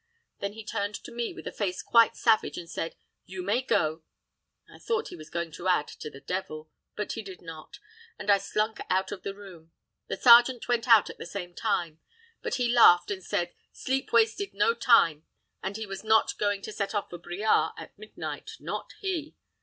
Then 0.39 0.53
he 0.53 0.65
turned 0.65 0.95
to 0.95 1.11
me, 1.11 1.31
with 1.31 1.45
a 1.45 1.51
face 1.51 1.83
quite 1.83 2.15
savage, 2.15 2.57
and 2.57 2.67
said, 2.67 2.95
'You 3.27 3.43
may 3.43 3.61
go.' 3.61 4.01
I 4.67 4.79
thought 4.79 5.09
he 5.09 5.15
was 5.15 5.29
going 5.29 5.51
to 5.51 5.67
add, 5.67 5.87
'to 5.87 6.09
the 6.09 6.19
devil;' 6.21 6.71
but 6.95 7.11
he 7.11 7.21
did 7.21 7.39
not, 7.39 7.77
and 8.17 8.31
I 8.31 8.39
slunk 8.39 8.79
out 8.89 9.11
of 9.11 9.21
the 9.21 9.35
room. 9.35 9.73
The 10.07 10.17
sergeant 10.17 10.67
went 10.67 10.87
out 10.87 11.11
at 11.11 11.19
the 11.19 11.25
same 11.27 11.53
time; 11.53 11.99
but 12.41 12.55
he 12.55 12.67
laughed, 12.67 13.11
and 13.11 13.23
said, 13.23 13.53
'Sleep 13.73 14.11
wasted 14.11 14.55
no 14.55 14.73
time, 14.73 15.27
and 15.61 15.77
he 15.77 15.85
was 15.85 16.03
not 16.03 16.35
going 16.39 16.63
to 16.63 16.73
set 16.73 16.95
off 16.95 17.11
for 17.11 17.19
Briare 17.19 17.73
at 17.77 17.95
midnight, 17.99 18.53
not 18.59 18.93
he.' 19.01 19.35